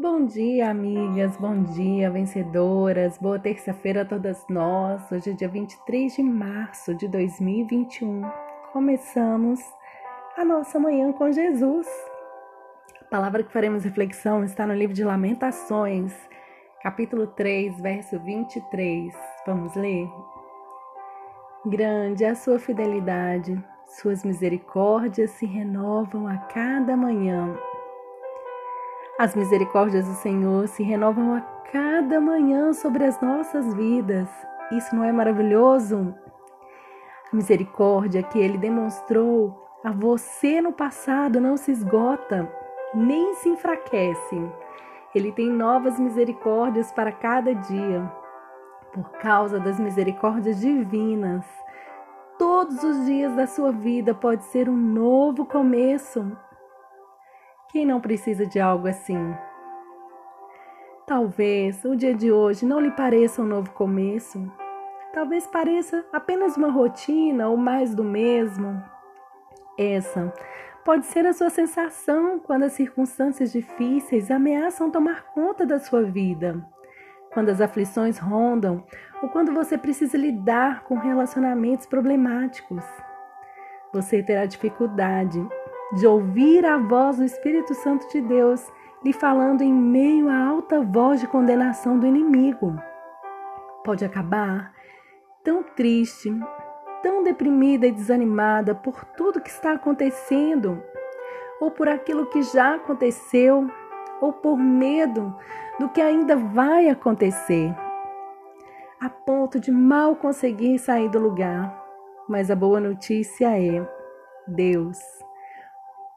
Bom 0.00 0.26
dia, 0.26 0.70
amigas, 0.70 1.36
bom 1.38 1.60
dia, 1.60 2.08
vencedoras, 2.08 3.18
boa 3.18 3.36
terça-feira 3.36 4.02
a 4.02 4.04
todas 4.04 4.46
nós. 4.48 5.10
Hoje 5.10 5.30
é 5.30 5.32
dia 5.32 5.48
23 5.48 6.14
de 6.14 6.22
março 6.22 6.94
de 6.94 7.08
2021. 7.08 8.22
Começamos 8.72 9.58
a 10.36 10.44
nossa 10.44 10.78
manhã 10.78 11.10
com 11.10 11.32
Jesus. 11.32 11.88
A 13.00 13.04
palavra 13.06 13.42
que 13.42 13.52
faremos 13.52 13.82
reflexão 13.82 14.44
está 14.44 14.64
no 14.64 14.72
livro 14.72 14.94
de 14.94 15.02
Lamentações, 15.02 16.14
capítulo 16.80 17.26
3, 17.26 17.80
verso 17.80 18.20
23. 18.20 19.12
Vamos 19.44 19.74
ler? 19.74 20.08
Grande 21.66 22.22
é 22.22 22.28
a 22.28 22.36
sua 22.36 22.60
fidelidade, 22.60 23.60
suas 23.84 24.22
misericórdias 24.22 25.32
se 25.32 25.44
renovam 25.44 26.28
a 26.28 26.36
cada 26.36 26.96
manhã. 26.96 27.58
As 29.18 29.34
misericórdias 29.34 30.06
do 30.06 30.14
Senhor 30.14 30.68
se 30.68 30.84
renovam 30.84 31.34
a 31.34 31.40
cada 31.72 32.20
manhã 32.20 32.72
sobre 32.72 33.04
as 33.04 33.20
nossas 33.20 33.74
vidas. 33.74 34.28
Isso 34.70 34.94
não 34.94 35.02
é 35.02 35.10
maravilhoso? 35.10 36.14
A 37.32 37.34
misericórdia 37.34 38.22
que 38.22 38.38
Ele 38.38 38.56
demonstrou 38.56 39.60
a 39.82 39.90
você 39.90 40.60
no 40.60 40.72
passado 40.72 41.40
não 41.40 41.56
se 41.56 41.72
esgota, 41.72 42.48
nem 42.94 43.34
se 43.34 43.48
enfraquece. 43.48 44.40
Ele 45.12 45.32
tem 45.32 45.50
novas 45.50 45.98
misericórdias 45.98 46.92
para 46.92 47.10
cada 47.10 47.52
dia. 47.52 48.08
Por 48.92 49.10
causa 49.18 49.58
das 49.58 49.80
misericórdias 49.80 50.60
divinas, 50.60 51.44
todos 52.38 52.84
os 52.84 53.04
dias 53.04 53.34
da 53.34 53.48
sua 53.48 53.72
vida 53.72 54.14
pode 54.14 54.44
ser 54.44 54.68
um 54.68 54.76
novo 54.76 55.44
começo 55.44 56.36
quem 57.70 57.84
não 57.84 58.00
precisa 58.00 58.46
de 58.46 58.58
algo 58.58 58.88
assim? 58.88 59.34
Talvez 61.06 61.84
o 61.84 61.94
dia 61.94 62.14
de 62.14 62.32
hoje 62.32 62.66
não 62.66 62.80
lhe 62.80 62.90
pareça 62.90 63.42
um 63.42 63.46
novo 63.46 63.70
começo. 63.70 64.50
Talvez 65.12 65.46
pareça 65.46 66.04
apenas 66.12 66.56
uma 66.56 66.70
rotina 66.70 67.48
ou 67.48 67.56
mais 67.56 67.94
do 67.94 68.04
mesmo. 68.04 68.82
Essa 69.78 70.32
pode 70.84 71.06
ser 71.06 71.26
a 71.26 71.32
sua 71.32 71.50
sensação 71.50 72.38
quando 72.38 72.64
as 72.64 72.72
circunstâncias 72.72 73.52
difíceis 73.52 74.30
ameaçam 74.30 74.90
tomar 74.90 75.24
conta 75.34 75.66
da 75.66 75.78
sua 75.78 76.02
vida. 76.02 76.62
Quando 77.32 77.50
as 77.50 77.60
aflições 77.60 78.18
rondam 78.18 78.84
ou 79.22 79.28
quando 79.28 79.52
você 79.52 79.76
precisa 79.76 80.16
lidar 80.16 80.84
com 80.84 80.94
relacionamentos 80.96 81.86
problemáticos. 81.86 82.84
Você 83.92 84.22
terá 84.22 84.46
dificuldade 84.46 85.46
de 85.92 86.06
ouvir 86.06 86.66
a 86.66 86.76
voz 86.76 87.16
do 87.16 87.24
Espírito 87.24 87.74
Santo 87.74 88.08
de 88.08 88.20
Deus 88.20 88.70
lhe 89.02 89.12
falando 89.12 89.62
em 89.62 89.72
meio 89.72 90.28
à 90.28 90.46
alta 90.46 90.80
voz 90.80 91.20
de 91.20 91.26
condenação 91.26 91.98
do 91.98 92.06
inimigo. 92.06 92.76
Pode 93.84 94.04
acabar 94.04 94.72
tão 95.42 95.62
triste, 95.62 96.30
tão 97.02 97.22
deprimida 97.22 97.86
e 97.86 97.92
desanimada 97.92 98.74
por 98.74 99.04
tudo 99.16 99.40
que 99.40 99.48
está 99.48 99.72
acontecendo, 99.72 100.82
ou 101.60 101.70
por 101.70 101.88
aquilo 101.88 102.26
que 102.26 102.42
já 102.42 102.74
aconteceu, 102.74 103.66
ou 104.20 104.32
por 104.32 104.58
medo 104.58 105.34
do 105.78 105.88
que 105.88 106.00
ainda 106.00 106.36
vai 106.36 106.88
acontecer, 106.88 107.74
a 109.00 109.08
ponto 109.08 109.60
de 109.60 109.70
mal 109.70 110.16
conseguir 110.16 110.78
sair 110.78 111.08
do 111.08 111.18
lugar. 111.18 111.84
Mas 112.28 112.50
a 112.50 112.56
boa 112.56 112.80
notícia 112.80 113.58
é: 113.58 113.88
Deus 114.46 114.98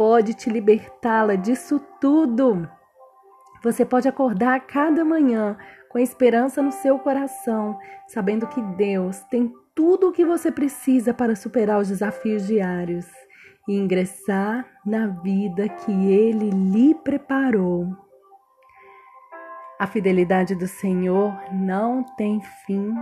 pode 0.00 0.32
te 0.32 0.48
libertá-la 0.48 1.34
disso 1.34 1.78
tudo. 2.00 2.66
Você 3.62 3.84
pode 3.84 4.08
acordar 4.08 4.54
a 4.54 4.60
cada 4.60 5.04
manhã 5.04 5.58
com 5.90 5.98
esperança 5.98 6.62
no 6.62 6.72
seu 6.72 6.98
coração, 6.98 7.78
sabendo 8.08 8.46
que 8.46 8.62
Deus 8.62 9.20
tem 9.24 9.52
tudo 9.74 10.08
o 10.08 10.12
que 10.12 10.24
você 10.24 10.50
precisa 10.50 11.12
para 11.12 11.36
superar 11.36 11.78
os 11.78 11.88
desafios 11.88 12.46
diários 12.46 13.06
e 13.68 13.76
ingressar 13.76 14.66
na 14.86 15.06
vida 15.06 15.68
que 15.68 15.92
Ele 15.92 16.48
lhe 16.48 16.94
preparou. 16.94 17.94
A 19.78 19.86
fidelidade 19.86 20.54
do 20.54 20.66
Senhor 20.66 21.38
não 21.52 22.02
tem 22.16 22.40
fim. 22.64 22.94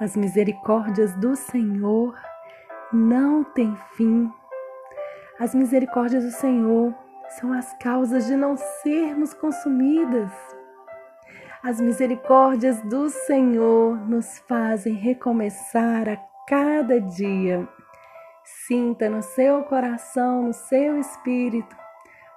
As 0.00 0.16
misericórdias 0.16 1.14
do 1.14 1.36
Senhor 1.36 2.18
não 2.92 3.44
têm 3.44 3.76
fim. 3.92 4.28
As 5.40 5.54
misericórdias 5.54 6.22
do 6.22 6.32
Senhor 6.32 6.94
são 7.30 7.50
as 7.50 7.72
causas 7.78 8.26
de 8.26 8.36
não 8.36 8.58
sermos 8.58 9.32
consumidas. 9.32 10.30
As 11.62 11.80
misericórdias 11.80 12.82
do 12.82 13.08
Senhor 13.08 13.96
nos 14.06 14.38
fazem 14.40 14.92
recomeçar 14.92 16.10
a 16.10 16.18
cada 16.46 17.00
dia. 17.00 17.66
Sinta 18.44 19.08
no 19.08 19.22
seu 19.22 19.62
coração, 19.62 20.42
no 20.42 20.52
seu 20.52 20.98
espírito, 21.00 21.74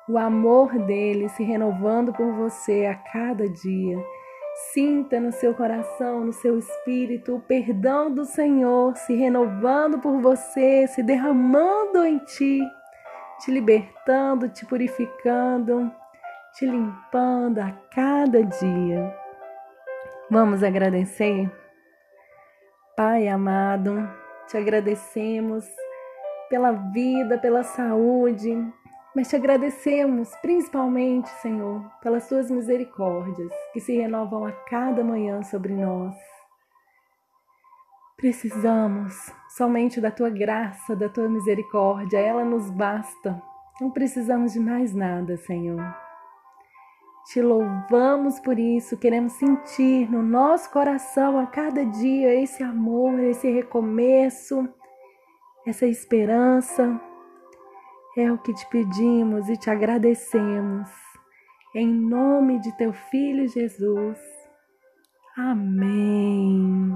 o 0.08 0.18
amor 0.18 0.72
dele 0.86 1.28
se 1.28 1.44
renovando 1.44 2.14
por 2.14 2.32
você 2.32 2.86
a 2.86 2.96
cada 2.96 3.50
dia. 3.50 4.02
Sinta 4.72 5.20
no 5.20 5.34
seu 5.34 5.54
coração, 5.54 6.24
no 6.24 6.32
seu 6.32 6.58
espírito, 6.58 7.36
o 7.36 7.42
perdão 7.42 8.10
do 8.10 8.24
Senhor 8.24 8.96
se 8.96 9.14
renovando 9.14 10.00
por 10.00 10.22
você, 10.22 10.88
se 10.88 11.04
derramando 11.04 12.06
em 12.06 12.18
ti 12.20 12.62
te 13.44 13.52
libertando, 13.52 14.48
te 14.50 14.66
purificando, 14.66 15.92
te 16.58 16.66
limpando 16.66 17.62
a 17.62 17.72
cada 17.94 18.42
dia. 18.42 19.14
Vamos 20.30 20.64
agradecer? 20.64 21.52
Pai 22.96 23.28
amado, 23.28 24.10
te 24.48 24.58
agradecemos 24.58 25.66
pela 26.50 26.72
vida, 26.72 27.38
pela 27.38 27.64
saúde, 27.64 28.56
mas 29.14 29.28
te 29.28 29.36
agradecemos 29.36 30.30
principalmente, 30.42 31.28
Senhor, 31.42 31.84
pelas 32.02 32.30
tuas 32.30 32.50
misericórdias 32.50 33.52
que 33.74 33.82
se 33.82 33.98
renovam 33.98 34.46
a 34.46 34.52
cada 34.70 35.04
manhã 35.04 35.44
sobre 35.44 35.74
nós. 35.74 36.33
Precisamos 38.18 39.14
somente 39.50 40.00
da 40.00 40.12
tua 40.12 40.30
graça, 40.30 40.96
da 40.96 41.10
tua 41.10 41.28
misericórdia, 41.28 42.18
ela 42.18 42.46
nos 42.46 42.70
basta. 42.70 43.42
Não 43.82 43.92
precisamos 43.92 44.54
de 44.54 44.60
mais 44.60 44.94
nada, 44.94 45.36
Senhor. 45.38 45.96
Te 47.26 47.42
louvamos 47.42 48.40
por 48.40 48.60
isso, 48.60 48.98
queremos 48.98 49.34
sentir 49.34 50.12
no 50.12 50.22
nosso 50.22 50.70
coração 50.72 51.40
a 51.40 51.48
cada 51.48 51.86
dia 51.86 52.36
esse 52.36 52.62
amor, 52.62 53.18
esse 53.20 53.50
recomeço, 53.50 54.68
essa 55.66 55.86
esperança. 55.86 57.00
É 58.18 58.32
o 58.32 58.38
que 58.38 58.54
te 58.54 58.68
pedimos 58.70 59.50
e 59.50 59.58
te 59.58 59.70
agradecemos. 59.70 60.90
Em 61.74 61.88
nome 61.88 62.60
de 62.60 62.72
teu 62.78 62.94
filho 62.94 63.48
Jesus. 63.48 64.20
Amém. 65.36 66.94